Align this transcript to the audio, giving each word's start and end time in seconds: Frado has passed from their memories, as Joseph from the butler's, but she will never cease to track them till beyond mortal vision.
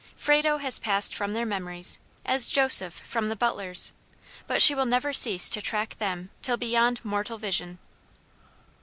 Frado 0.17 0.57
has 0.57 0.79
passed 0.79 1.13
from 1.13 1.33
their 1.33 1.45
memories, 1.45 1.99
as 2.25 2.49
Joseph 2.49 3.03
from 3.05 3.29
the 3.29 3.35
butler's, 3.35 3.93
but 4.47 4.59
she 4.59 4.73
will 4.73 4.87
never 4.87 5.13
cease 5.13 5.47
to 5.51 5.61
track 5.61 5.99
them 5.99 6.31
till 6.41 6.57
beyond 6.57 6.99
mortal 7.05 7.37
vision. 7.37 7.77